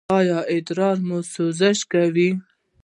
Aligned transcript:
ایا 0.17 0.39
ادرار 0.53 0.97
مو 1.07 1.17
سوزش 1.33 1.79
کوي؟ 1.91 2.29